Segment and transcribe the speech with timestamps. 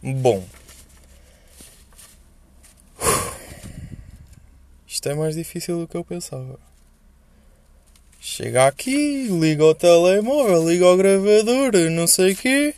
[0.00, 0.44] Bom.
[4.86, 6.60] Isto é mais difícil do que eu pensava.
[8.20, 12.72] Chega aqui, liga o telemóvel, liga o gravador, não sei o quê,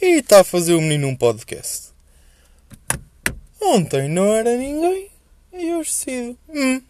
[0.00, 1.92] e está a fazer o menino um podcast.
[3.60, 5.08] Ontem não era ninguém,
[5.52, 6.36] e hoje decido.
[6.48, 6.82] Hum,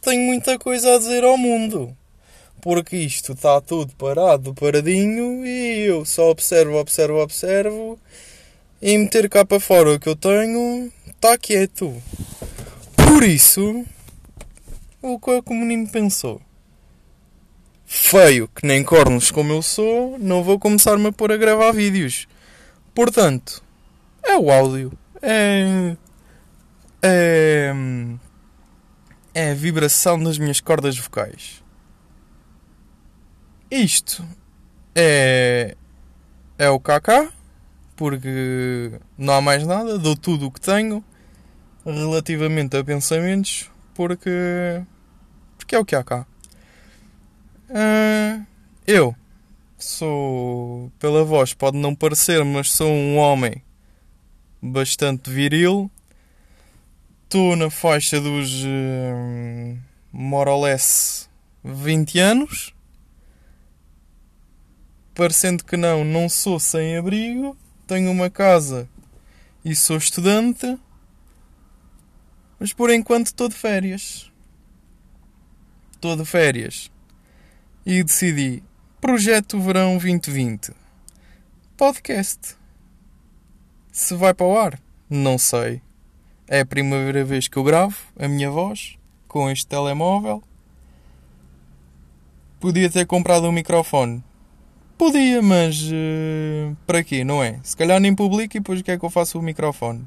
[0.00, 1.96] tenho muita coisa a dizer ao mundo.
[2.62, 7.98] Porque isto está tudo parado, paradinho, e eu só observo, observo, observo,
[8.80, 11.92] e meter cá para fora o que eu tenho, está quieto.
[12.94, 13.84] Por isso,
[15.02, 16.40] o que o menino pensou?
[17.84, 22.28] Feio, que nem cornos como eu sou, não vou começar-me a pôr a gravar vídeos.
[22.94, 23.60] Portanto,
[24.22, 24.92] é o áudio.
[25.20, 25.96] É.
[27.02, 27.72] É.
[29.34, 31.61] É a vibração das minhas cordas vocais.
[33.72, 34.22] Isto
[34.94, 35.74] é.
[36.58, 37.32] É o KK,
[37.96, 41.02] porque não há mais nada, dou tudo o que tenho
[41.82, 44.82] relativamente a pensamentos, porque.
[45.56, 46.26] porque é o que há cá.
[47.70, 48.44] Uh,
[48.86, 49.16] eu
[49.78, 53.62] sou, pela voz, pode não parecer, mas sou um homem
[54.60, 55.90] bastante viril.
[57.24, 59.78] Estou na faixa dos uh,
[60.12, 61.26] more or less
[61.64, 62.74] 20 anos.
[65.14, 67.56] Parecendo que não, não sou sem abrigo.
[67.86, 68.88] Tenho uma casa
[69.64, 70.78] e sou estudante.
[72.58, 74.30] Mas por enquanto estou de férias.
[75.92, 76.90] Estou de férias.
[77.84, 78.62] E decidi.
[79.00, 80.72] Projeto Verão 2020.
[81.76, 82.56] Podcast.
[83.90, 84.80] Se vai para o ar?
[85.10, 85.82] Não sei.
[86.48, 88.96] É a primeira vez que eu gravo a minha voz
[89.28, 90.42] com este telemóvel.
[92.60, 94.22] Podia ter comprado um microfone.
[95.02, 97.58] Podia, mas uh, para quê, não é?
[97.64, 100.06] Se calhar nem publico e depois o que é que eu faço o microfone?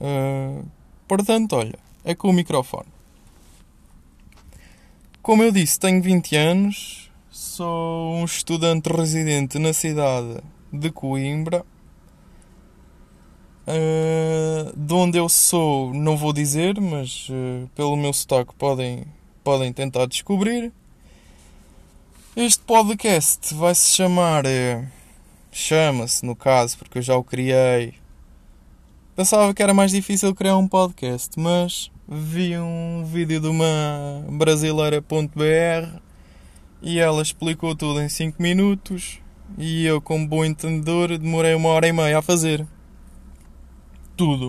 [0.00, 0.64] Uh,
[1.06, 2.88] portanto, olha, é com o microfone.
[5.20, 10.38] Como eu disse, tenho 20 anos, sou um estudante residente na cidade
[10.72, 11.62] de Coimbra.
[13.68, 19.04] Uh, de onde eu sou, não vou dizer, mas uh, pelo meu sotaque podem,
[19.44, 20.72] podem tentar descobrir.
[22.34, 24.46] Este podcast vai se chamar.
[24.46, 24.86] Uh,
[25.52, 27.92] Chama-se, no caso, porque eu já o criei.
[29.14, 36.00] Pensava que era mais difícil criar um podcast, mas vi um vídeo de uma brasileira.br
[36.80, 39.18] e ela explicou tudo em 5 minutos
[39.58, 42.66] e eu, como bom entendedor, demorei uma hora e meia a fazer
[44.16, 44.48] tudo.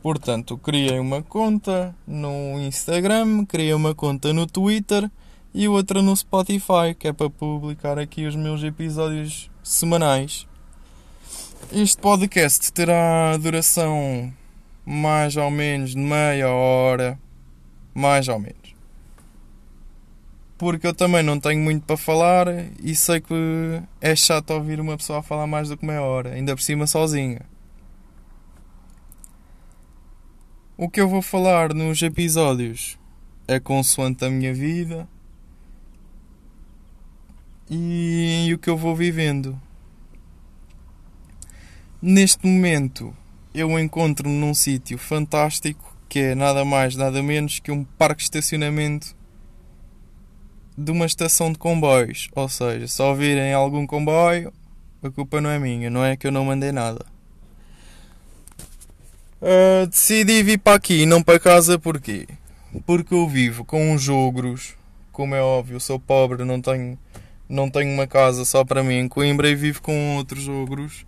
[0.00, 5.10] Portanto, criei uma conta no Instagram, criei uma conta no Twitter
[5.54, 10.46] e outra no Spotify, que é para publicar aqui os meus episódios semanais.
[11.70, 14.32] Este podcast terá duração
[14.84, 17.18] mais ou menos de meia hora,
[17.94, 18.74] mais ou menos.
[20.56, 22.46] Porque eu também não tenho muito para falar
[22.82, 26.54] e sei que é chato ouvir uma pessoa falar mais do que meia hora, ainda
[26.56, 27.42] por cima sozinha.
[30.76, 32.98] O que eu vou falar nos episódios
[33.46, 35.06] é consoante a minha vida
[37.70, 39.60] e, e o que eu vou vivendo.
[42.00, 43.14] Neste momento
[43.54, 48.24] eu encontro-me num sítio fantástico que é nada mais, nada menos que um parque de
[48.24, 49.16] estacionamento
[50.76, 52.28] de uma estação de comboios.
[52.34, 54.52] Ou seja, se ouvirem algum comboio,
[55.02, 57.04] a culpa não é minha, não é que eu não mandei nada.
[59.40, 62.28] Uh, decidi vir para aqui, não para casa, porquê?
[62.86, 64.74] Porque eu vivo com uns ogros,
[65.10, 66.98] como é óbvio, sou pobre, não tenho,
[67.52, 71.04] não tenho uma casa só para mim em Coimbra e vivo com outros ogros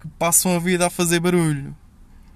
[0.00, 1.76] que passam a vida a fazer barulho.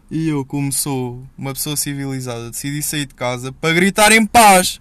[0.08, 4.80] E eu, como sou uma pessoa civilizada, decidi sair de casa para gritar em paz.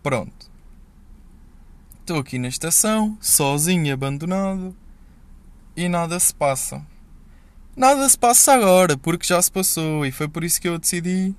[0.00, 0.48] Pronto.
[2.00, 4.76] Estou aqui na estação, sozinho, abandonado,
[5.76, 6.86] e nada se passa.
[7.76, 11.34] Nada se passa agora, porque já se passou, e foi por isso que eu decidi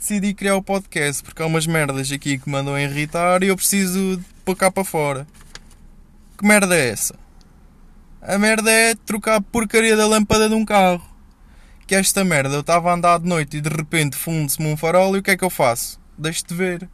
[0.00, 3.48] decidi criar o podcast, porque há umas merdas aqui que me mandam a irritar e
[3.48, 5.26] eu preciso pôr cá para fora.
[6.38, 7.14] Que merda é essa?
[8.22, 11.02] A merda é trocar a porcaria da lâmpada de um carro.
[11.86, 15.14] Que esta merda, eu estava a andar de noite e de repente funde-se-me um farol
[15.16, 16.00] e o que é que eu faço?
[16.16, 16.88] Deixo-te ver.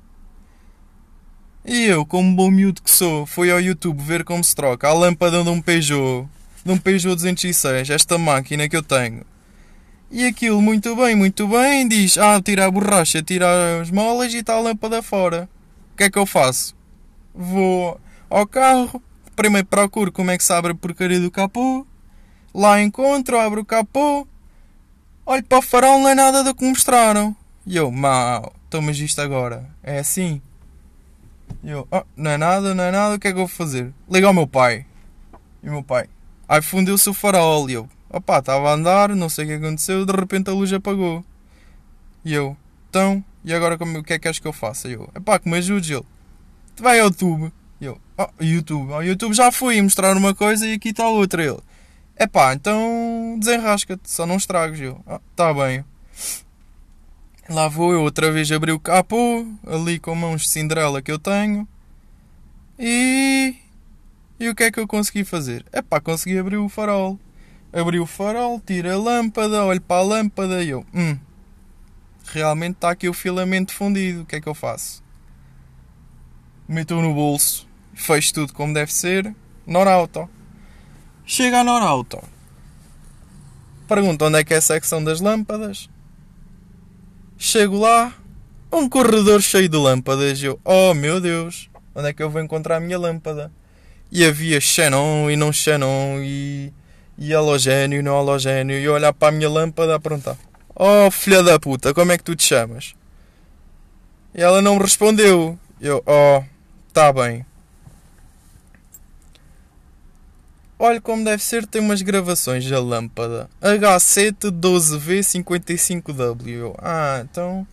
[1.64, 4.92] E eu, como bom miúdo que sou, fui ao YouTube ver como se troca a
[4.92, 6.28] lâmpada de um Peugeot,
[6.64, 9.24] de um Peugeot 206, esta máquina que eu tenho.
[10.10, 14.38] E aquilo, muito bem, muito bem, diz, ah, tira a borracha, tira as molas e
[14.38, 15.48] está a lâmpada fora.
[15.92, 16.76] O que é que eu faço?
[17.34, 18.00] Vou
[18.30, 19.02] ao carro,
[19.34, 21.84] primeiro procuro como é que se abre a porcaria do capô,
[22.54, 24.26] lá encontro, abro o capô,
[25.26, 27.34] olho para o farol, não é nada do que mostraram.
[27.66, 30.40] E eu, mau, então mas isto agora, é assim?
[31.64, 33.48] E eu, oh, não é nada, não é nada, o que é que eu vou
[33.48, 33.92] fazer?
[34.08, 34.86] Liga ao meu pai.
[35.62, 36.06] E o meu pai,
[36.48, 37.68] ai fundeu-se o farol.
[37.68, 40.72] E eu, opá, estava a andar, não sei o que aconteceu, de repente a luz
[40.72, 41.24] apagou.
[42.24, 42.56] E eu,
[42.88, 44.88] então, e agora como, o que é que queres que eu faça?
[44.88, 46.06] E eu, epá, que me ajudes ele.
[46.74, 47.52] Tu vai ao YouTube.
[47.80, 48.92] E eu, oh, YouTube.
[48.92, 51.44] Ao YouTube já fui mostrar uma coisa e aqui está outra.
[51.44, 51.58] Ele,
[52.18, 54.80] epá, então desenrasca-te, só não estragues.
[54.80, 55.84] Eu, ah, tá bem.
[57.48, 61.18] Lá vou eu outra vez abrir o capô, ali com mãos de Cinderela que eu
[61.18, 61.66] tenho.
[62.78, 63.54] E.
[64.38, 65.64] E o que é que eu consegui fazer?
[65.72, 67.18] É pá, consegui abrir o farol.
[67.76, 70.86] Abri o farol, tiro a lâmpada, olho para a lâmpada e eu.
[70.94, 71.18] Hum.
[72.24, 74.22] Realmente está aqui o filamento fundido.
[74.22, 75.04] O que é que eu faço?
[76.66, 79.30] Meto no bolso, fecho tudo como deve ser.
[79.66, 80.26] Norauto.
[81.26, 82.18] Chega a Norauto.
[83.86, 85.90] Pergunta onde é que é a secção das lâmpadas.
[87.36, 88.14] Chego lá,
[88.72, 90.42] um corredor cheio de lâmpadas.
[90.42, 93.52] Eu, oh meu Deus, onde é que eu vou encontrar a minha lâmpada?
[94.10, 96.72] E havia xenon e não xenon e,
[97.18, 98.78] e halogénio não halogénio.
[98.78, 100.36] E olhar para a minha lâmpada a perguntar:
[100.74, 102.94] Oh filha da puta, como é que tu te chamas?
[104.34, 105.58] E ela não me respondeu.
[105.80, 106.44] Eu, oh,
[106.92, 107.46] tá bem.
[110.78, 113.48] Olha como deve ser, tem umas gravações da lâmpada.
[113.62, 116.74] H7 12V55W.
[116.78, 117.66] Ah, então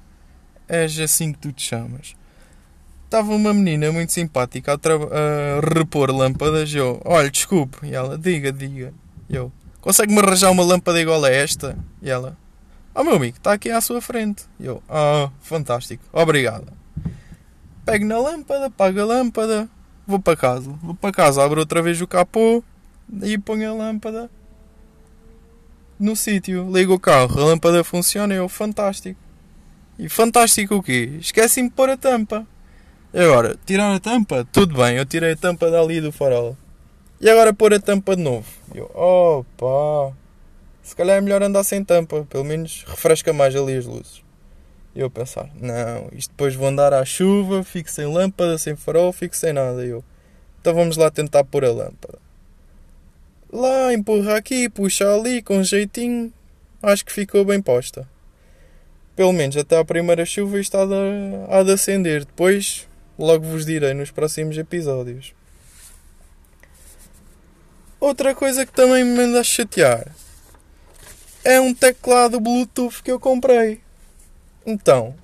[0.69, 2.15] és assim que tu te chamas.
[3.05, 6.73] Estava uma menina muito simpática a, a repor lâmpadas.
[6.73, 7.85] Eu, olha, desculpe.
[7.85, 8.93] E ela, diga, diga.
[9.29, 11.77] E eu, consegue-me arranjar uma lâmpada igual a esta?
[12.01, 12.37] E ela,
[12.93, 14.43] oh meu amigo, está aqui à sua frente.
[14.59, 16.73] E eu, ah, oh, fantástico, obrigada.
[17.85, 19.69] Pego na lâmpada, pago a lâmpada,
[20.07, 20.69] vou para casa.
[20.81, 22.63] Vou para casa, abro outra vez o capô
[23.21, 24.29] e ponho a lâmpada
[25.99, 26.69] no sítio.
[26.71, 28.33] Ligo o carro, a lâmpada funciona.
[28.33, 29.19] Eu, fantástico.
[29.97, 31.17] E fantástico o quê?
[31.19, 32.47] Esqueci-me de pôr a tampa.
[33.13, 34.47] E agora, tirar a tampa?
[34.51, 36.57] Tudo bem, eu tirei a tampa dali do farol.
[37.19, 38.47] E agora pôr a tampa de novo.
[38.73, 40.15] Eu, opa,
[40.81, 44.21] se calhar é melhor andar sem tampa, pelo menos refresca mais ali as luzes.
[44.95, 49.11] E eu pensar, não, isto depois vou andar à chuva, fico sem lâmpada, sem farol,
[49.11, 49.85] fico sem nada.
[49.85, 50.03] E eu,
[50.61, 52.23] então vamos lá tentar pôr a lâmpada
[53.53, 56.33] lá, empurra aqui, puxa ali, com jeitinho,
[56.81, 58.09] acho que ficou bem posta.
[59.15, 62.25] Pelo menos até a primeira chuva está a, a de acender.
[62.25, 62.87] Depois,
[63.17, 65.35] logo vos direi nos próximos episódios.
[68.03, 70.05] Outra coisa que também me anda a chatear
[71.41, 73.79] é um teclado Bluetooth que eu comprei.
[74.65, 75.15] Então,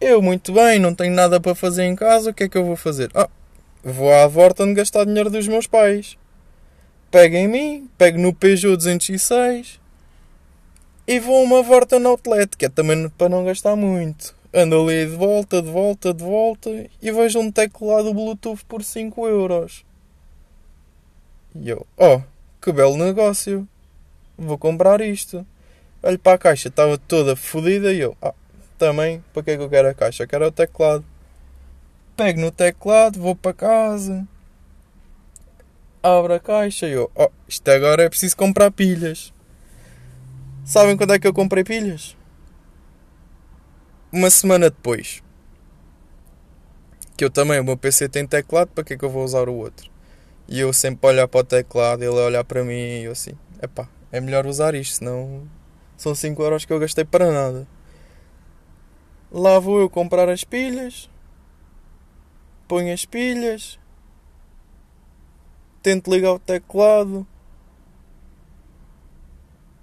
[0.00, 2.64] eu muito bem, não tenho nada para fazer em casa, o que é que eu
[2.64, 3.10] vou fazer?
[3.12, 3.28] Ah,
[3.82, 6.16] vou à de gastar dinheiro dos meus pais
[7.10, 9.80] pego em mim, pego no Peugeot 206
[11.08, 14.32] e vou a uma volta no outlet, que é também para não gastar muito.
[14.54, 16.70] Ando ali de volta, de volta, de volta
[17.02, 19.87] e vejo um teclado Bluetooth por 5 euros.
[21.60, 22.20] E eu, oh,
[22.60, 23.68] que belo negócio,
[24.36, 25.46] vou comprar isto.
[26.02, 28.34] Olho para a caixa, estava toda fodida e eu, ah,
[28.76, 30.26] também, para que é que eu quero a caixa?
[30.26, 31.04] Quero o teclado.
[32.16, 34.26] Pego no teclado, vou para casa
[36.02, 39.32] abre a caixa e eu, oh, isto agora é preciso comprar pilhas.
[40.64, 42.16] Sabem quando é que eu comprei pilhas?
[44.12, 45.22] Uma semana depois.
[47.16, 49.48] Que eu também, o meu PC tem teclado, para que é que eu vou usar
[49.48, 49.90] o outro?
[50.48, 53.86] E eu sempre olhar para o teclado, ele olhar para mim e eu assim, epá,
[54.10, 55.46] é melhor usar isto, senão
[55.94, 57.68] são 5 euros que eu gastei para nada.
[59.30, 61.10] Lá vou eu comprar as pilhas,
[62.66, 63.78] ponho as pilhas,
[65.82, 67.26] tento ligar o teclado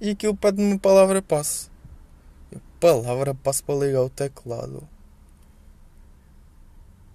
[0.01, 1.69] e aquilo pede-me uma palavra passe.
[2.79, 4.87] Palavra passe para ligar o teclado.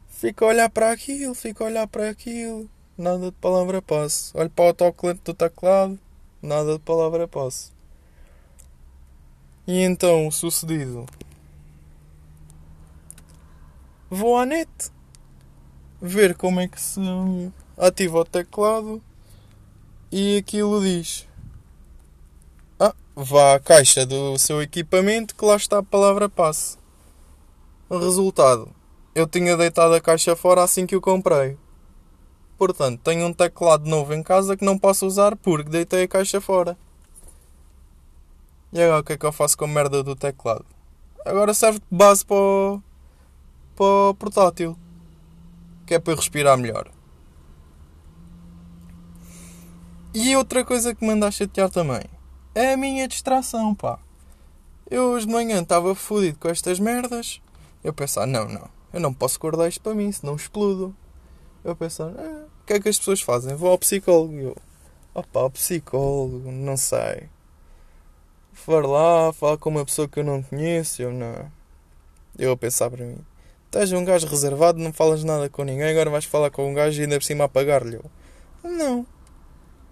[0.08, 2.70] Fico a olhar para aquilo, fico a olhar para aquilo.
[3.00, 4.30] Nada de palavra passe.
[4.36, 5.98] Olho para o autocolante do teclado.
[6.42, 7.72] Nada de palavra passe.
[9.66, 11.06] E então, o sucedido.
[14.10, 14.68] Vou à net.
[15.98, 17.00] Ver como é que se
[17.78, 19.02] ativa o teclado
[20.12, 21.26] e aquilo diz:
[22.78, 26.76] ah, vá à caixa do seu equipamento que lá está a palavra passe.
[27.90, 28.68] Resultado:
[29.14, 31.56] eu tinha deitado a caixa fora assim que o comprei.
[32.60, 36.42] Portanto, tenho um teclado novo em casa que não posso usar porque deitei a caixa
[36.42, 36.76] fora.
[38.70, 40.66] E agora o que é que eu faço com a merda do teclado?
[41.24, 42.82] Agora serve de base para o,
[43.74, 44.76] para o portátil.
[45.86, 46.90] Que é para eu respirar melhor.
[50.12, 52.02] E outra coisa que me anda a chatear também
[52.54, 53.98] é a minha distração, pá.
[54.90, 57.40] Eu hoje de manhã estava fodido com estas merdas.
[57.82, 60.94] Eu pensava não, não, eu não posso guardar isto para mim, senão explodo.
[61.64, 63.56] Eu pensava ah, que é que as pessoas fazem?
[63.56, 64.38] Vou ao psicólogo.
[64.38, 64.56] Eu,
[65.12, 67.28] opá, ao psicólogo, não sei.
[68.52, 71.50] For lá, falar com uma pessoa que eu não conheço, eu não.
[72.38, 73.18] Eu a pensar para mim,
[73.66, 77.00] estás um gajo reservado, não falas nada com ninguém, agora vais falar com um gajo
[77.00, 77.96] e ainda por cima a pagar-lhe.
[77.96, 78.04] Eu,
[78.70, 79.04] não.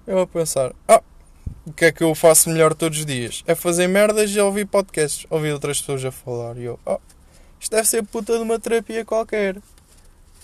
[0.07, 1.03] Eu a pensar, ah,
[1.67, 3.43] o que é que eu faço melhor todos os dias?
[3.47, 6.57] É fazer merdas e ouvir podcasts, ouvir outras pessoas a falar.
[6.57, 7.01] E eu, oh,
[7.59, 9.57] isto deve ser puta de uma terapia qualquer.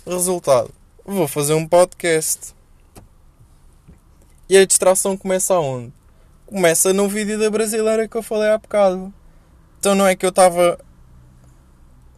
[0.05, 0.71] Resultado,
[1.05, 2.55] vou fazer um podcast.
[4.49, 5.93] E a distração começa aonde?
[6.47, 9.13] Começa no vídeo da brasileira que eu falei há bocado.
[9.79, 10.79] Então não é que eu estava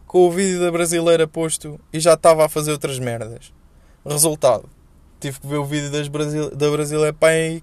[0.05, 3.53] com o vídeo da brasileira posto e já estava a fazer outras merdas.
[4.05, 4.69] Resultado,
[5.19, 7.61] tive que ver o vídeo das Brasil da brasileira aí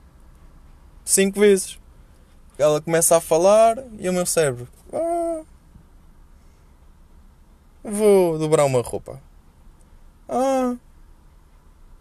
[1.05, 1.79] cinco vezes.
[2.59, 4.69] Ela começa a falar e o meu cérebro.
[4.93, 5.43] Ah,
[7.83, 9.21] vou dobrar uma roupa.
[10.29, 10.77] Ah,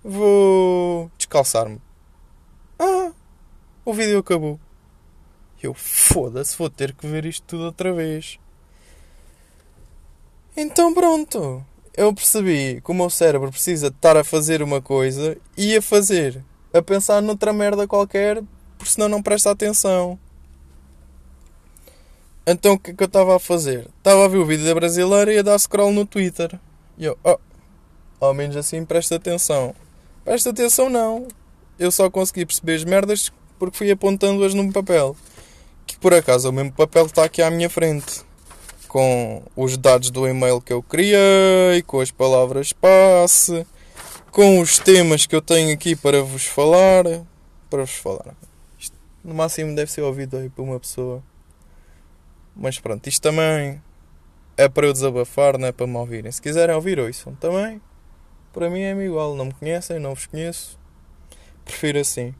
[0.04, 1.80] vou descalçar-me.
[2.78, 3.12] Ah,
[3.86, 4.60] o vídeo acabou.
[5.62, 8.38] Eu foda-se, vou ter que ver isto tudo outra vez.
[10.56, 11.66] Então pronto.
[11.96, 15.82] Eu percebi que o meu cérebro precisa de estar a fazer uma coisa e a
[15.82, 16.44] fazer,
[16.74, 18.44] a pensar noutra merda qualquer
[18.78, 20.20] porque senão não presta atenção.
[22.46, 23.88] Então o que é que eu estava a fazer?
[24.00, 26.60] Estava a ver o vídeo da brasileira e a dar scroll no Twitter.
[26.98, 27.38] E eu, oh,
[28.20, 29.74] ao menos assim presta atenção.
[30.24, 31.27] Presta atenção não.
[31.77, 35.15] Eu só consegui perceber as merdas porque fui apontando-as num papel.
[35.86, 38.22] Que por acaso é o mesmo papel que está aqui à minha frente.
[38.88, 43.65] Com os dados do e-mail que eu criei, com as palavras passe,
[44.32, 47.03] com os temas que eu tenho aqui para vos falar.
[47.70, 48.36] Para vos falar.
[49.24, 51.24] No máximo deve ser ouvido aí por uma pessoa.
[52.56, 53.82] Mas pronto, isto também
[54.56, 56.32] é para eu desabafar, não é para me ouvirem.
[56.32, 57.82] Se quiserem ouvir, ouçam também.
[58.54, 59.36] Para mim é-me igual.
[59.36, 60.78] Não me conhecem, não vos conheço.
[61.66, 62.34] Prefiro assim.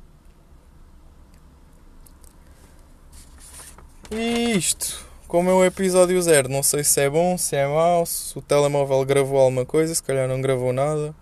[4.12, 8.06] E isto, como é o episódio zero, não sei se é bom, se é mau,
[8.06, 11.16] se o telemóvel gravou alguma coisa, se calhar não gravou nada.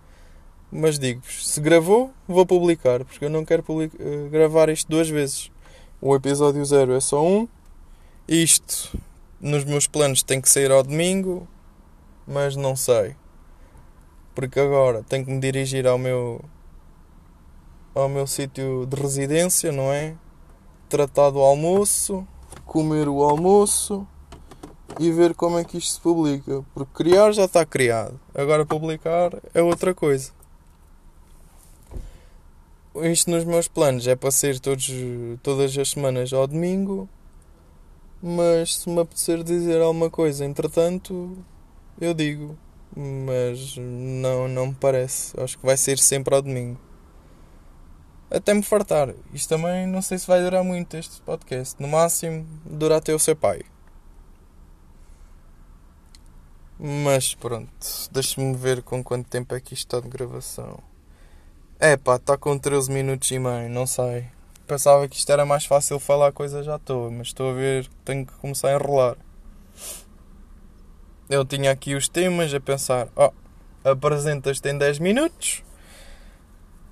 [0.69, 5.49] Mas digo-vos, se gravou, vou publicar, porque eu não quero uh, gravar isto duas vezes.
[6.01, 7.47] O episódio zero é só um.
[8.27, 8.99] Isto,
[9.39, 11.47] nos meus planos, tem que sair ao domingo,
[12.27, 13.15] mas não sei.
[14.33, 16.41] Porque agora tenho que me dirigir ao meu
[17.93, 20.15] ao meu sítio de residência, não é?
[20.87, 22.25] Tratar do almoço,
[22.65, 24.07] comer o almoço
[24.99, 26.63] e ver como é que isto se publica.
[26.73, 28.19] Porque criar já está criado.
[28.33, 30.31] Agora publicar é outra coisa
[32.95, 34.91] isto nos meus planos é para ser todos,
[35.41, 37.07] todas as semanas ao domingo,
[38.21, 41.37] mas se me apetecer dizer alguma coisa, entretanto,
[41.99, 42.57] eu digo.
[42.95, 45.39] Mas não, não me parece.
[45.39, 46.79] Acho que vai ser sempre ao domingo.
[48.29, 49.13] Até me fartar.
[49.33, 51.75] Isto também não sei se vai durar muito este podcast.
[51.81, 53.61] No máximo, dura até eu ser pai.
[56.79, 57.69] Mas pronto,
[58.11, 60.79] deixe-me ver com quanto tempo é que isto está de gravação.
[61.79, 64.27] É pá, está com 13 minutos e meio, não sei.
[64.65, 67.95] Pensava que isto era mais fácil falar coisa já estou, mas estou a ver que
[68.05, 69.15] tenho que começar a enrolar.
[71.31, 73.31] Eu tinha aqui os temas a pensar, ó,
[73.83, 75.63] oh, apresentas-te em 10 minutos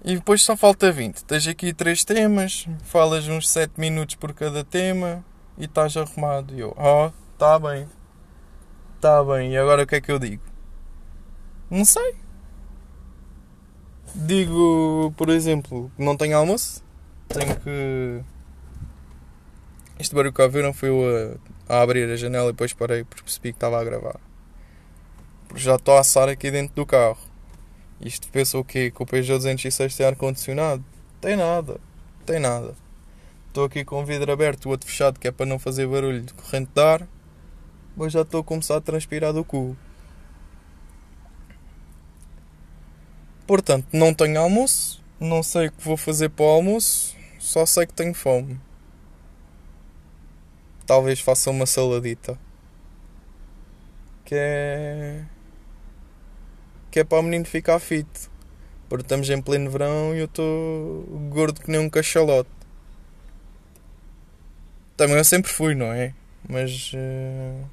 [0.04, 1.24] e depois só falta 20.
[1.26, 5.24] Tens aqui 3 temas, falas uns 7 minutos por cada tema
[5.58, 6.56] e estás arrumado.
[6.56, 7.88] E eu, ó, oh, tá bem,
[9.00, 10.44] tá bem, e agora o que é que eu digo?
[11.70, 12.16] Não sei
[14.16, 16.84] digo, por exemplo, não tenho almoço,
[17.28, 18.24] tenho que.
[20.00, 23.24] Este barulho que ouviram foi eu a, a, abrir a janela e depois parei porque
[23.24, 24.20] percebi que estava a gravar.
[25.56, 27.18] Já estou a assar aqui dentro do carro.
[28.00, 28.92] Isto pensou o quê?
[28.92, 30.84] Que o Peugeot 206 tem ar-condicionado?
[31.20, 31.80] Tem nada.
[32.26, 32.76] Tem nada.
[33.48, 36.22] Estou aqui com o vidro aberto, o outro fechado, que é para não fazer barulho
[36.22, 37.08] de corrente de ar.
[37.98, 39.76] Mas já estou a começar a transpirar do cu.
[43.46, 47.88] Portanto, não tenho almoço, não sei o que vou fazer para o almoço, só sei
[47.88, 48.62] que tenho fome.
[50.86, 52.40] Talvez faça uma saladita.
[54.24, 55.26] Que é.
[56.92, 58.08] Que é para o menino ficar fit.
[58.88, 62.50] Porque estamos em pleno verão e eu estou gordo que nem um cachalote.
[64.98, 66.14] Também eu sempre fui, não é?
[66.48, 66.92] Mas.
[66.94, 67.66] Uh,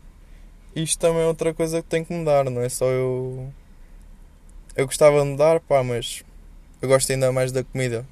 [0.75, 3.51] isto também é outra coisa que tem que mudar, não é só eu
[4.77, 6.23] eu gostava de mudar, pá, mas
[6.83, 8.07] eu gosto ainda mais da comida.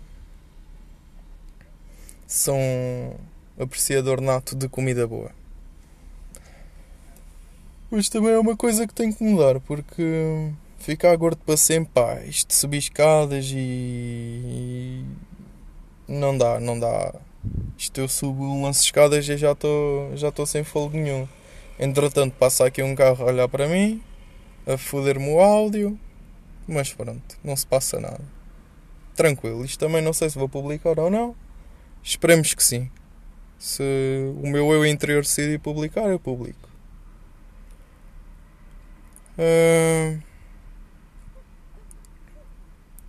[2.26, 3.14] sou um
[3.58, 5.30] apreciador nato de comida boa.
[7.90, 10.50] Mas também é uma coisa que tenho que mudar, porque
[10.84, 15.02] ficar gordo para sempre, pá, isto subir escadas e.
[16.06, 17.14] Não dá, não dá.
[17.78, 21.26] Isto eu subo de escadas e já estou já sem fogo nenhum.
[21.78, 24.02] Entretanto, passa aqui um carro a olhar para mim,
[24.66, 25.98] a foder-me o áudio,
[26.68, 28.20] mas pronto, não se passa nada.
[29.16, 31.34] Tranquilo, isto também não sei se vou publicar ou não.
[32.02, 32.90] Esperemos que sim.
[33.58, 33.82] Se
[34.42, 36.68] o meu eu interior decidir publicar, eu publico.
[39.38, 40.20] Uh,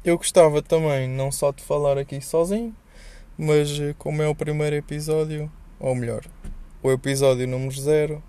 [0.06, 2.74] eu gostava também não só de falar aqui sozinho,
[3.38, 6.24] mas como é o primeiro episódio, ou melhor,
[6.82, 8.24] o episódio número zero,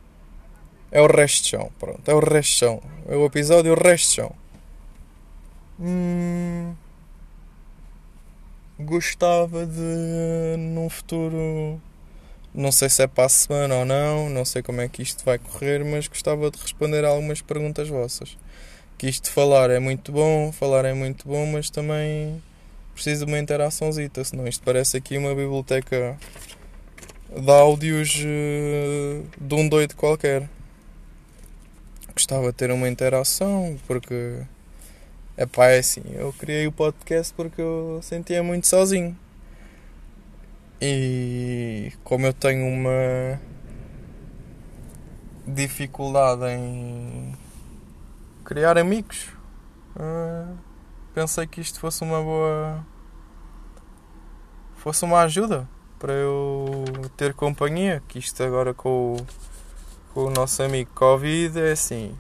[0.90, 1.70] é o resto de chão.
[1.78, 2.82] Pronto, é o resto de chão.
[3.06, 4.32] É o episódio o resto de chão.
[5.78, 6.74] Hum,
[8.80, 11.80] gostava de num futuro
[12.56, 15.22] não sei se é para a semana ou não, não sei como é que isto
[15.22, 18.38] vai correr, mas gostava de responder a algumas perguntas vossas.
[18.98, 22.42] Que isto de falar é muito bom, falar é muito bom, mas também
[22.94, 26.16] preciso de uma interaçãozita, senão isto parece aqui uma biblioteca
[27.30, 30.48] de áudios eh, de um doido qualquer.
[32.14, 34.40] Gostava de ter uma interação, porque
[35.36, 39.14] é pá, é assim, eu criei o podcast porque eu sentia muito sozinho.
[40.80, 43.38] E como eu tenho uma
[45.46, 47.34] dificuldade em
[48.46, 49.28] criar amigos,
[49.96, 50.56] uh,
[51.12, 52.86] pensei que isto fosse uma boa.
[54.76, 56.84] fosse uma ajuda para eu
[57.16, 58.00] ter companhia.
[58.06, 59.26] Que isto agora com o,
[60.14, 62.16] com o nosso amigo Covid é assim.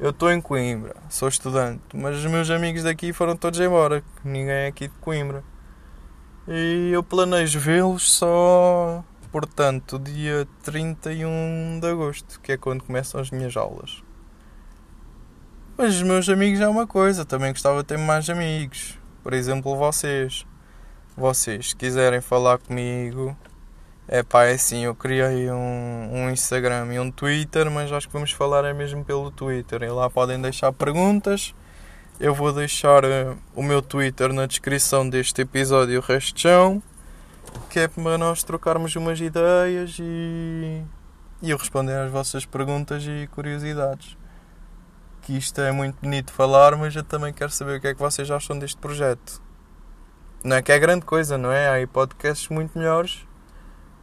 [0.00, 4.52] Eu estou em Coimbra, sou estudante, mas os meus amigos daqui foram todos embora, ninguém
[4.52, 5.44] é aqui de Coimbra.
[6.48, 13.30] E eu planejo vê-los só, portanto, dia 31 de agosto, que é quando começam as
[13.30, 14.02] minhas aulas.
[15.76, 18.98] Mas os meus amigos é uma coisa, também gostava de ter mais amigos.
[19.22, 20.46] Por exemplo, vocês.
[21.16, 23.36] Vocês, se quiserem falar comigo,
[24.08, 28.12] é pá, é assim, eu criei um, um Instagram e um Twitter, mas acho que
[28.12, 29.82] vamos falar é mesmo pelo Twitter.
[29.82, 31.54] E lá podem deixar perguntas
[32.20, 36.80] eu vou deixar uh, o meu Twitter na descrição deste episódio Restão,
[37.68, 40.82] que é para nós trocarmos umas ideias e,
[41.42, 44.16] e eu responder às vossas perguntas e curiosidades.
[45.24, 48.00] Que isto é muito bonito falar, mas eu também quero saber o que é que
[48.00, 49.40] vocês acham deste projeto.
[50.44, 51.66] Não é que é grande coisa, não é?
[51.66, 53.26] Há aí podcasts muito melhores,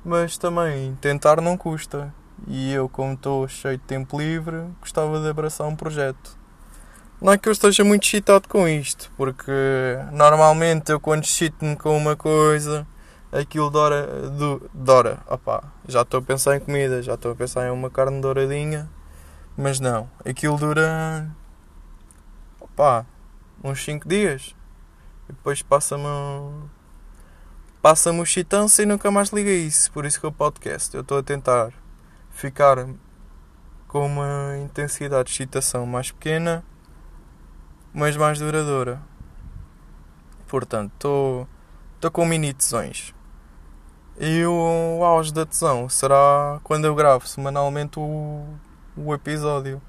[0.03, 2.12] mas também tentar não custa.
[2.47, 6.36] E eu, como estou cheio de tempo livre, gostava de abraçar um projeto.
[7.21, 9.51] Não é que eu esteja muito excitado com isto, porque
[10.12, 12.88] normalmente eu quando excito-me com uma coisa,
[13.31, 14.07] aquilo dora.
[14.31, 15.19] Do, dora.
[15.29, 18.89] Opá, já estou a pensar em comida, já estou a pensar em uma carne douradinha,
[19.62, 21.30] mas não, aquilo dura.
[22.60, 23.06] opá,
[23.63, 24.56] uns 5 dias.
[25.30, 26.04] E depois passa-me.
[27.82, 29.91] Passa-me o excitância e nunca mais liga isso.
[29.91, 30.93] Por isso que o podcast.
[30.95, 31.71] Eu estou a tentar
[32.32, 32.88] ficar
[33.88, 36.63] com uma intensidade de excitação mais pequena
[37.93, 39.02] mas mais duradoura.
[40.47, 41.47] Portanto,
[41.95, 43.13] estou com mini tesões.
[44.19, 48.45] E o auge da tesão será quando eu gravo semanalmente o,
[48.95, 49.82] o episódio.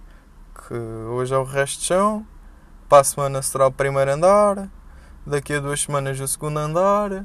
[0.54, 2.26] Que hoje é o resto de chão.
[2.88, 4.70] Para a semana será o primeiro andar.
[5.26, 7.24] Daqui a duas semanas o segundo andar.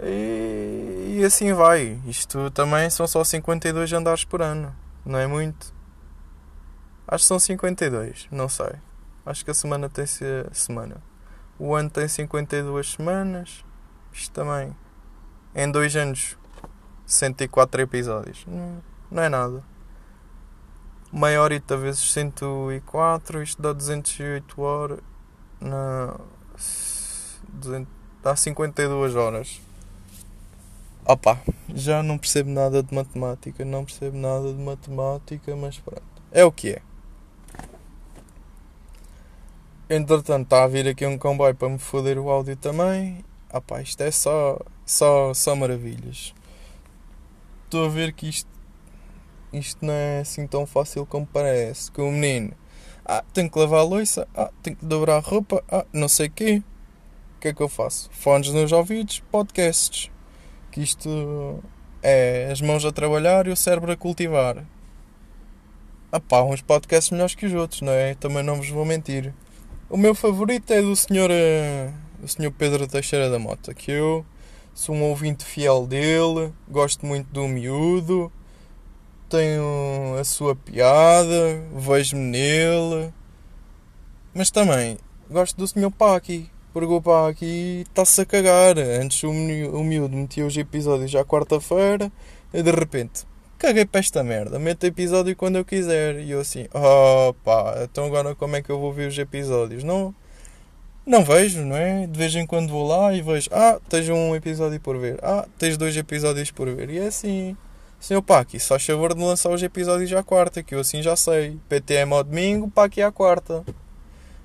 [0.00, 2.00] E, e assim vai.
[2.06, 4.74] Isto também são só 52 andares por ano.
[5.04, 5.72] Não é muito.
[7.06, 8.74] Acho que são 52, não sei.
[9.26, 11.02] Acho que a semana tem -se semana.
[11.58, 13.64] O ano tem 52 semanas.
[14.12, 14.74] Isto também.
[15.54, 16.36] Em dois anos,
[17.06, 18.44] 104 episódios.
[18.46, 19.62] Não, não é nada.
[21.14, 23.40] Meia horita vezes 104.
[23.40, 25.00] Isto dá 208 horas.
[25.60, 26.20] Não.
[27.48, 27.88] 200,
[28.20, 29.60] dá 52 horas.
[31.06, 31.40] Opa,
[31.72, 33.64] já não percebo nada de matemática.
[33.64, 36.02] Não percebo nada de matemática, mas pronto.
[36.32, 36.82] É o que é.
[39.88, 43.24] Entretanto, está a vir aqui um comboio para me foder o áudio também.
[43.68, 46.34] Pá, isto é só, só, só maravilhas.
[47.66, 48.48] Estou a ver que isto,
[49.58, 51.90] isto não é assim tão fácil como parece.
[51.90, 52.52] Que o menino,
[53.04, 56.26] ah, tenho que lavar a louça, ah, tenho que dobrar a roupa, ah, não sei
[56.28, 56.62] o quê.
[57.36, 58.08] O que é que eu faço?
[58.12, 60.10] Fones nos ouvidos, podcasts.
[60.70, 61.62] Que isto
[62.02, 64.64] é as mãos a trabalhar e o cérebro a cultivar.
[66.10, 68.14] Ah pá, uns podcasts melhores que os outros, não é?
[68.14, 69.34] Também não vos vou mentir.
[69.90, 74.24] O meu favorito é do senhor, uh, senhor Pedro Teixeira da Mota, que eu
[74.74, 78.30] Sou um ouvinte fiel dele, gosto muito do miúdo,
[79.34, 83.12] tenho a sua piada, vejo-me nele.
[84.32, 84.96] Mas também
[85.28, 85.90] gosto do Sr.
[85.90, 88.78] Paki, porque o Paki está-se a cagar.
[88.78, 92.12] Antes o, o miúdo metia os episódios à quarta-feira
[92.52, 93.26] e de repente
[93.58, 96.20] caguei para esta merda, meto episódio quando eu quiser.
[96.20, 99.82] E eu assim, oh pá, então agora como é que eu vou ver os episódios?
[99.82, 100.14] Não,
[101.04, 102.06] não vejo, não é?
[102.06, 105.48] De vez em quando vou lá e vejo, ah, tens um episódio por ver, ah,
[105.58, 106.88] tens dois episódios por ver.
[106.90, 107.56] E é assim,
[108.04, 111.58] senhor Paqui, só favor de lançar os episódios à quarta, que eu assim já sei.
[111.70, 113.64] PTM ao domingo, Paqui à quarta.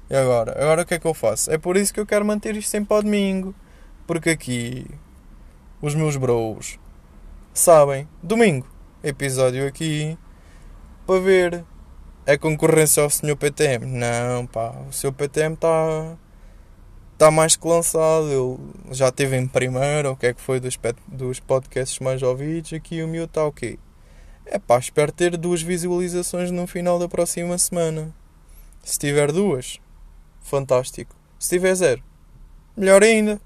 [0.10, 0.54] E agora?
[0.54, 1.52] Agora o que é que eu faço?
[1.52, 3.54] É por isso que eu quero manter isto sempre ao domingo.
[4.08, 4.88] Porque aqui,
[5.82, 6.80] os meus bros
[7.54, 8.66] sabem, domingo,
[9.04, 10.18] episódio aqui,
[11.06, 11.66] para ver.
[12.26, 13.86] É concorrência ao senhor PTM?
[13.86, 16.16] Não, pá, o seu PTM está
[17.20, 18.32] está mais que lançado.
[18.32, 22.72] Ele já teve em primeiro, o que é que foi dos, dos podcasts mais ouvidos.
[22.72, 23.78] Aqui o meu está o quê?
[24.46, 28.16] É pá, espero ter duas visualizações no final da próxima semana.
[28.82, 29.80] Se tiver duas,
[30.42, 31.14] fantástico.
[31.38, 32.02] Se tiver zero,
[32.76, 33.40] melhor ainda.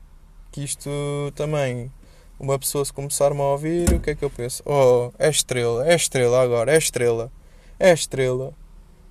[0.51, 0.89] Que isto
[1.35, 1.91] também,
[2.39, 4.61] uma pessoa se começar-me a ouvir, o que é que eu penso?
[4.67, 7.31] Oh, é estrela, é estrela agora, é estrela,
[7.79, 8.53] é estrela.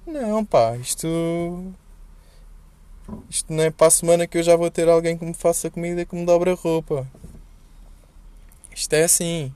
[0.07, 1.75] Não, pá, isto
[3.29, 5.71] isto não é para a semana que eu já vou ter alguém que me faça
[5.71, 7.07] comida e que me dobre a roupa.
[8.75, 9.53] Isto é assim.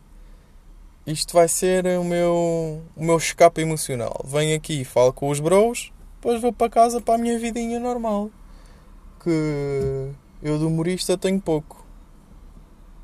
[1.06, 4.24] Isto vai ser o meu, o meu escape emocional.
[4.24, 8.30] Venho aqui, falo com os bros, depois vou para casa para a minha vidinha normal.
[9.22, 10.10] Que
[10.42, 11.84] eu de humorista tenho pouco.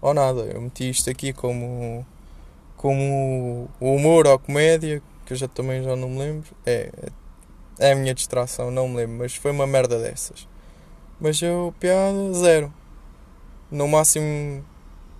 [0.00, 0.42] Ou nada.
[0.42, 2.04] Eu meti isto aqui como,
[2.76, 6.50] como humor ou comédia, que eu já também já não me lembro.
[6.66, 6.90] É,
[7.82, 10.48] é a minha distração, não me lembro, mas foi uma merda dessas.
[11.20, 12.72] Mas eu, piada, zero.
[13.70, 14.64] No máximo,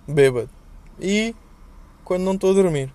[0.07, 0.49] bêbado.
[0.99, 1.35] E
[2.03, 2.93] quando não estou a dormir.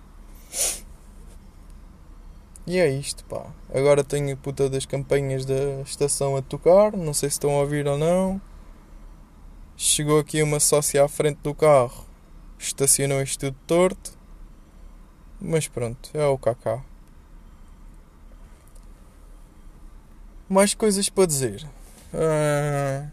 [2.65, 3.45] E é isto, pá.
[3.73, 6.93] Agora tenho a puta das campanhas da estação a tocar.
[6.93, 8.41] Não sei se estão a ouvir ou não.
[9.75, 12.05] Chegou aqui uma sócia à frente do carro.
[12.57, 14.17] Estacionou isto tudo torto.
[15.39, 16.83] Mas pronto, é o cacá.
[20.49, 21.63] Mais coisas para dizer.
[22.13, 23.07] Uh...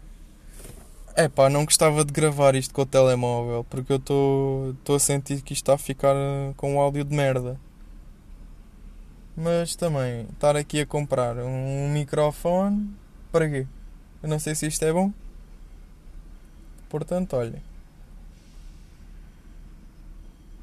[1.19, 5.41] É pá, não gostava de gravar isto com o telemóvel porque eu estou a sentir
[5.41, 6.15] que isto está a ficar
[6.55, 7.59] com um áudio de merda.
[9.35, 12.91] Mas também, estar aqui a comprar um microfone,
[13.31, 13.67] para quê?
[14.21, 15.11] Eu não sei se isto é bom.
[16.87, 17.61] Portanto, olha.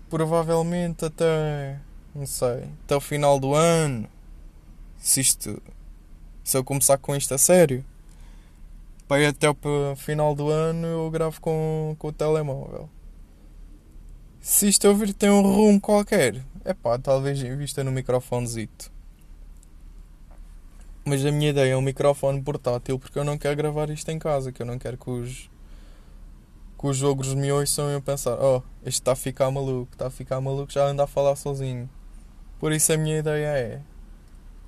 [0.08, 1.80] Provavelmente até,
[2.14, 4.08] não sei, até o final do ano,
[4.98, 5.60] se isto
[6.44, 7.82] se eu começar com isto a sério,
[9.08, 9.56] para até o
[9.96, 12.88] final do ano eu gravo com, com o telemóvel.
[14.40, 18.92] Se isto eu vir tem um rumo qualquer, é pá, talvez invista no microfonezito.
[21.02, 24.18] Mas a minha ideia é um microfone portátil porque eu não quero gravar isto em
[24.18, 25.50] casa, que eu não quero que os,
[26.78, 30.08] que os jogos me ouçam e eu pensar, oh, este está a ficar maluco, está
[30.08, 31.88] a ficar maluco, já anda a falar sozinho.
[32.58, 33.80] Por isso a minha ideia é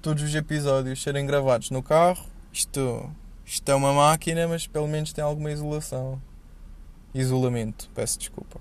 [0.06, 2.24] todos os episódios serem gravados no carro.
[2.52, 3.10] Isto,
[3.44, 6.22] isto é uma máquina, mas pelo menos tem alguma isolação.
[7.12, 8.60] Isolamento, peço desculpa.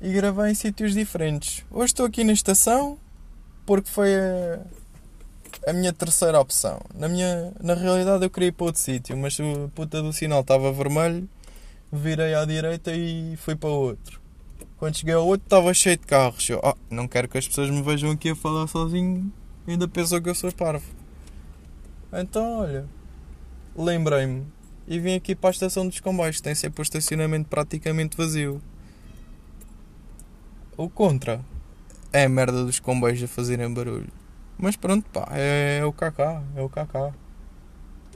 [0.00, 1.66] E gravei em sítios diferentes.
[1.70, 2.96] Hoje estou aqui na estação
[3.66, 4.60] porque foi a,
[5.66, 6.80] a minha terceira opção.
[6.94, 10.40] Na, minha, na realidade eu queria ir para outro sítio, mas o puta do sinal
[10.40, 11.28] estava vermelho,
[11.92, 14.18] virei à direita e fui para outro.
[14.78, 16.48] Quando cheguei ao outro estava cheio de carros.
[16.48, 19.30] Eu, oh, não quero que as pessoas me vejam aqui a falar sozinho
[19.66, 20.84] ainda pensou que eu sou parvo.
[22.12, 22.86] Então, olha,
[23.76, 24.46] lembrei-me
[24.86, 28.60] e vim aqui para a estação dos comboios, tem sempre o estacionamento praticamente vazio.
[30.76, 31.40] O contra
[32.12, 34.12] é a merda dos comboios a fazerem barulho.
[34.58, 37.14] Mas pronto, pá, é, é o KK, é o KK.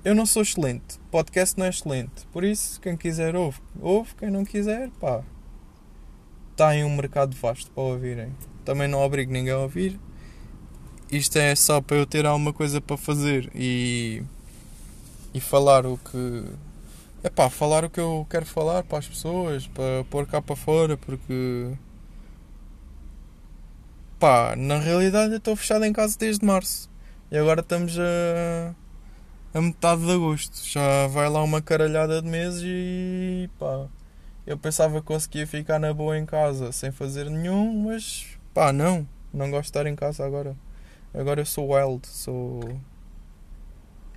[0.04, 4.30] Eu não sou excelente, podcast não é excelente, por isso quem quiser ouve, ouve, quem
[4.30, 5.22] não quiser, pá.
[6.52, 8.34] Está em um mercado vasto para ouvirem.
[8.64, 9.98] Também não obrigo ninguém a ouvir
[11.10, 14.22] isto é só para eu ter alguma coisa para fazer e,
[15.32, 16.44] e falar o que.
[17.22, 20.56] É pá, falar o que eu quero falar para as pessoas, para pôr cá para
[20.56, 21.72] fora, porque.
[24.18, 26.90] Pá, na realidade eu estou fechado em casa desde março
[27.30, 28.74] e agora estamos a.
[29.54, 30.58] a metade de agosto.
[30.66, 33.48] Já vai lá uma caralhada de meses e.
[33.58, 33.86] pá.
[34.46, 38.26] Eu pensava que conseguia ficar na boa em casa sem fazer nenhum, mas.
[38.54, 39.06] pá, não.
[39.32, 40.56] Não gosto de estar em casa agora.
[41.16, 42.60] Agora eu sou wild, sou.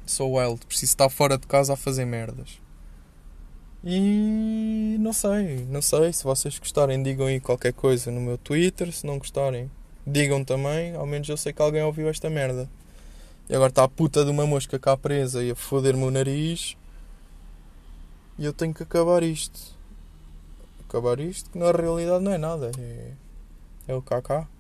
[0.06, 2.60] Sou wild, preciso estar fora de casa a fazer merdas.
[3.82, 6.12] E não sei, não sei.
[6.12, 8.92] Se vocês gostarem, digam aí qualquer coisa no meu Twitter.
[8.92, 9.72] Se não gostarem,
[10.06, 10.94] digam também.
[10.94, 12.70] Ao menos eu sei que alguém ouviu esta merda.
[13.48, 16.76] E agora está a puta de uma mosca cá presa e a foder-me o nariz.
[18.38, 19.78] E eu tenho que acabar isto.
[20.88, 22.72] Acabar isto que na realidade não é nada.
[22.78, 23.14] É,
[23.88, 24.59] é o KK.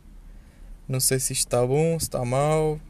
[0.90, 2.82] Não sei se está bom, se está mau.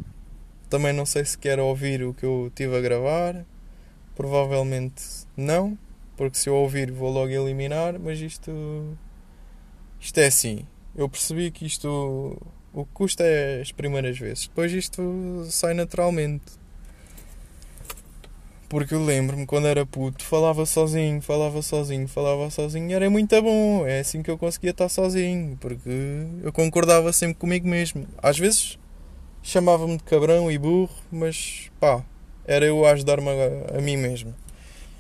[0.70, 3.46] Também não sei se quer ouvir o que eu estive a gravar.
[4.16, 5.04] Provavelmente
[5.36, 5.78] não.
[6.16, 8.00] Porque se eu ouvir vou logo eliminar.
[8.00, 8.98] Mas isto.
[10.00, 10.66] Isto é assim.
[10.96, 12.38] Eu percebi que isto
[12.74, 14.48] o que custa é as primeiras vezes.
[14.48, 16.54] Depois isto sai naturalmente.
[18.70, 23.86] Porque eu lembro-me quando era puto, falava sozinho, falava sozinho, falava sozinho, era muito bom.
[23.88, 25.90] É assim que eu conseguia estar sozinho, porque
[26.44, 28.08] eu concordava sempre comigo mesmo.
[28.22, 28.78] Às vezes
[29.42, 32.04] chamava-me de cabrão e burro, mas pá,
[32.46, 34.36] era eu a ajudar-me a, a mim mesmo.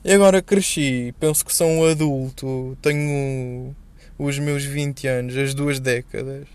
[0.03, 3.75] E agora cresci, penso que sou um adulto, tenho
[4.17, 6.47] os meus 20 anos, as duas décadas.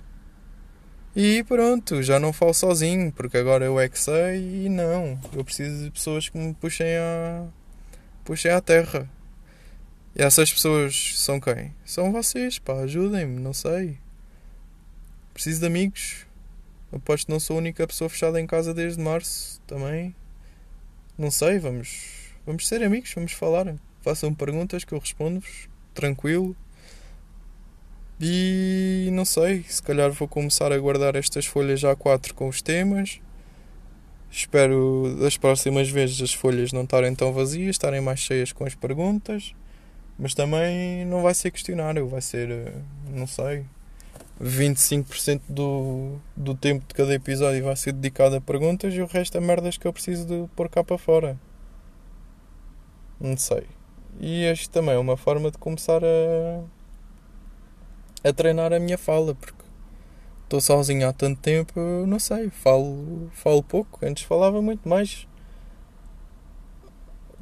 [1.16, 5.18] E pronto, já não falo sozinho, porque agora eu é que sei e não.
[5.33, 7.46] Eu preciso de pessoas que me puxem à,
[8.24, 9.09] puxem à terra.
[10.16, 11.72] E essas pessoas são quem?
[11.85, 13.98] São vocês, pá, ajudem-me, não sei.
[15.33, 16.27] Preciso de amigos.
[16.92, 20.14] Aposto que não sou a única pessoa fechada em casa desde março também.
[21.16, 23.72] Não sei, vamos, vamos ser amigos, vamos falar.
[24.03, 26.57] Façam perguntas que eu respondo-vos, tranquilo.
[28.20, 28.93] E
[29.24, 33.22] não sei, se calhar vou começar a guardar estas folhas A4 com os temas.
[34.30, 38.74] Espero das próximas vezes as folhas não estarem tão vazias, estarem mais cheias com as
[38.74, 39.54] perguntas.
[40.18, 42.72] Mas também não vai ser questionário, vai ser, eh,
[43.08, 43.64] não sei,
[44.38, 49.38] 25% do, do tempo de cada episódio vai ser dedicado a perguntas e o resto
[49.38, 51.40] a merdas que eu preciso de pôr cá para fora.
[53.18, 53.64] Não sei.
[54.20, 56.73] E este também é uma forma de começar a
[58.24, 59.62] a treinar a minha fala, porque
[60.44, 64.04] estou sozinho há tanto tempo, não sei, falo, falo pouco.
[64.04, 65.28] Antes falava muito mais.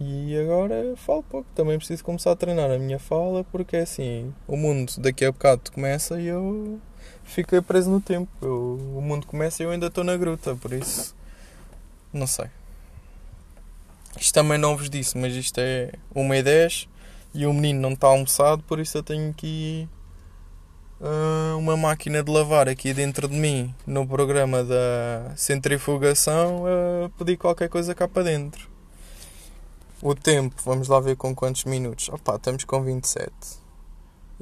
[0.01, 1.49] E agora falo pouco.
[1.55, 5.31] Também preciso começar a treinar a minha fala, porque é assim, o mundo daqui a
[5.31, 6.81] bocado começa e eu
[7.25, 8.29] fiquei preso no tempo.
[8.43, 11.15] Eu, o mundo começa e eu ainda estou na gruta, por isso
[12.13, 12.47] não sei.
[14.19, 16.89] Isto também não vos disse, mas isto é uma e 10
[17.35, 19.89] e o menino não está almoçado, por isso eu tenho que ir
[21.59, 27.37] uma máquina de lavar aqui dentro de mim no programa da centrifugação a uh, pedir
[27.37, 28.71] qualquer coisa cá para dentro.
[30.01, 32.09] O tempo, vamos lá ver com quantos minutos.
[32.09, 33.33] Opa, estamos com 27.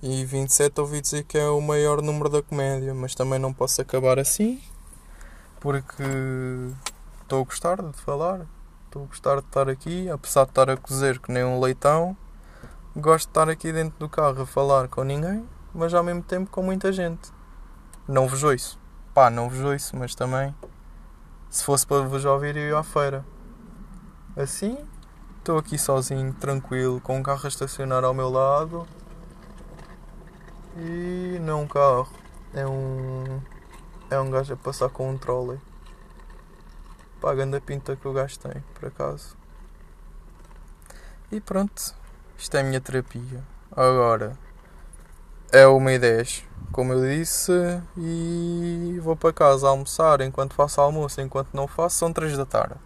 [0.03, 3.81] E 27 ouvi dizer que é o maior número da comédia, mas também não posso
[3.81, 4.61] acabar assim
[5.61, 6.03] porque
[7.23, 8.47] estou a gostar de falar,
[8.87, 12.17] estou a gostar de estar aqui, apesar de estar a cozer que nem um leitão.
[12.97, 16.51] Gosto de estar aqui dentro do carro a falar com ninguém mas ao mesmo tempo
[16.51, 17.33] com muita gente.
[18.07, 18.79] Não vos ouço.
[19.15, 20.55] Pá, não vos ouço, mas também
[21.51, 23.25] se fosse para vos ouvir eu ia à feira.
[24.37, 24.79] Assim,
[25.39, 28.87] estou aqui sozinho, tranquilo, com um carro a estacionar ao meu lado.
[30.77, 32.09] E não é um carro,
[32.55, 33.41] é um.
[34.09, 35.61] É um gajo a passar com um trolley.
[37.21, 39.37] Pá, a pinta que o gajo tem, por acaso.
[41.31, 41.95] E pronto,
[42.39, 43.45] isto é a minha terapia.
[43.73, 44.39] Agora,
[45.53, 47.53] é uma e 10, como eu disse,
[47.97, 52.77] e vou para casa almoçar enquanto faço almoço, enquanto não faço, são 3 da tarde.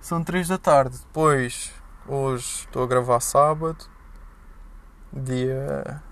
[0.00, 1.72] São 3 da tarde, depois,
[2.06, 3.86] hoje estou a gravar sábado,
[5.12, 6.02] dia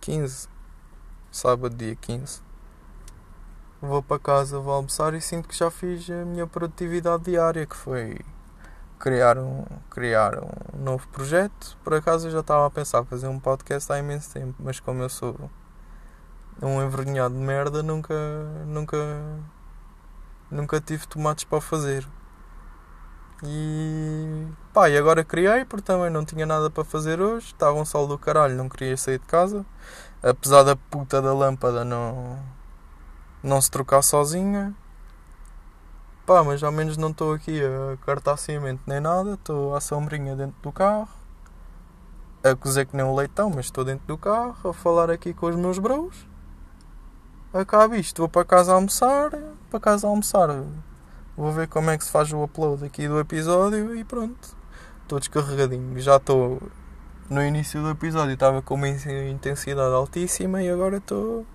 [0.00, 0.48] 15,
[1.30, 2.40] sábado, dia 15.
[3.82, 7.76] Vou para casa, vou almoçar e sinto que já fiz a minha produtividade diária, que
[7.76, 8.18] foi
[8.98, 11.76] criar um, criar um novo projeto.
[11.84, 15.02] Por acaso eu já estava a pensar fazer um podcast há imenso tempo, mas como
[15.02, 15.50] eu sou
[16.62, 18.14] um envergonhado de merda, nunca,
[18.66, 18.96] nunca,
[20.50, 22.06] nunca tive tomates para fazer.
[23.44, 27.84] E pá, e agora criei porque também não tinha nada para fazer hoje, estava um
[27.84, 29.64] sol do caralho, não queria sair de casa,
[30.22, 32.38] apesar da puta da lâmpada não,
[33.42, 34.74] não se trocar sozinha.
[36.26, 40.34] Pá, mas ao menos não estou aqui a cartar cimento nem nada, estou à sombrinha
[40.34, 41.08] dentro do carro,
[42.42, 45.46] a cozer que nem um leitão, mas estou dentro do carro, a falar aqui com
[45.46, 46.26] os meus bros.
[47.54, 49.30] Acabo isto, vou para casa almoçar,
[49.70, 50.48] para casa almoçar.
[51.36, 54.56] Vou ver como é que se faz o upload aqui do episódio e pronto.
[55.02, 55.96] Estou descarregadinho.
[56.00, 56.60] Já estou
[57.30, 61.46] no início do episódio, estava com uma intensidade altíssima e agora estou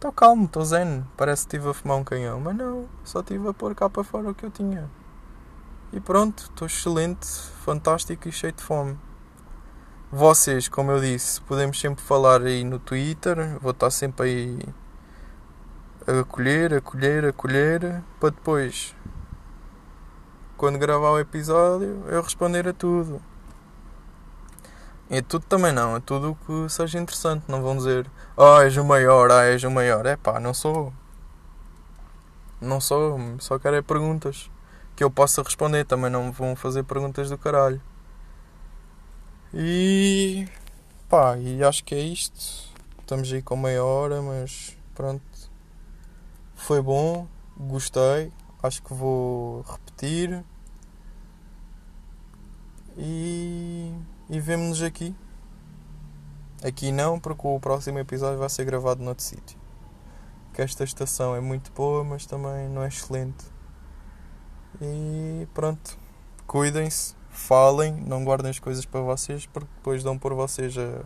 [0.00, 1.04] Estou calmo, estou zen.
[1.14, 2.40] Parece que estive a fumar um canhão.
[2.40, 4.90] Mas não, só estive a pôr cá para fora o que eu tinha.
[5.92, 7.26] E pronto, estou excelente,
[7.62, 8.98] fantástico e cheio de fome.
[10.10, 13.58] Vocês, como eu disse, podemos sempre falar aí no Twitter.
[13.60, 14.58] Vou estar sempre aí
[16.06, 18.96] a colher, a colher, a colher, para depois,
[20.56, 23.20] quando gravar o episódio, eu responder a tudo.
[25.10, 27.44] A tudo também não, a tudo que seja interessante.
[27.48, 30.06] Não vão dizer, ah, és o maior, ah, és o maior.
[30.06, 30.92] É pá, não sou.
[32.60, 34.50] Não sou, só quero é perguntas
[34.94, 35.84] que eu possa responder.
[35.84, 37.82] Também não vão fazer perguntas do caralho.
[39.52, 40.46] E
[41.08, 42.70] pá, e acho que é isto.
[43.00, 45.22] Estamos aí com meia hora, mas pronto.
[46.54, 48.32] Foi bom, gostei.
[48.62, 50.44] Acho que vou repetir.
[52.96, 53.92] E,
[54.30, 55.14] e vemo-nos aqui.
[56.62, 59.58] Aqui não, porque o próximo episódio vai ser gravado noutro sítio.
[60.54, 63.44] Que esta estação é muito boa, mas também não é excelente.
[64.80, 65.98] E pronto.
[66.46, 71.04] Cuidem-se, falem, não guardem as coisas para vocês, porque depois dão por vocês a,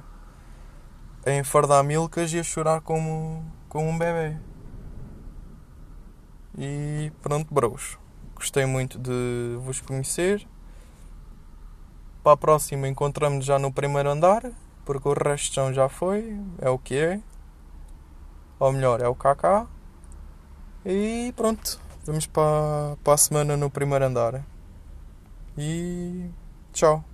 [1.31, 4.37] a enfardar milcas e a chorar como, como um bebê.
[6.59, 7.99] E pronto, bros.
[8.35, 10.47] Gostei muito de vos conhecer.
[12.25, 14.51] Para a próxima encontramos já no primeiro andar,
[14.87, 17.21] porque o resto já foi, é o que é.
[18.59, 19.69] Ou melhor, é o KK.
[20.87, 24.43] E pronto, vamos para, para a semana no primeiro andar.
[25.59, 26.31] E
[26.73, 27.05] tchau.